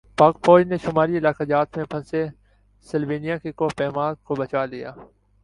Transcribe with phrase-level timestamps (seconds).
[0.17, 2.25] پاک فوج نے شمالی علاقہ جات میں پھنسے
[2.85, 4.91] سلوینیا کے کوہ پیما کو بچالیا